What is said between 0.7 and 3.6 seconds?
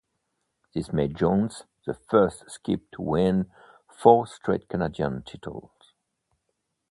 This made Jones the first skip to win